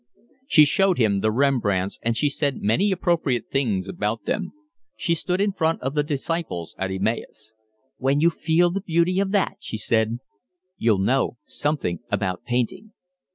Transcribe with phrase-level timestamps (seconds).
[0.47, 4.51] She showed him the Rembrandts, and she said many appropriate things about them.
[4.95, 7.53] She stood in front of the Disciples at Emmaus.
[7.97, 10.17] "When you feel the beauty of that," she said,
[10.75, 12.93] "you'll know something about painting."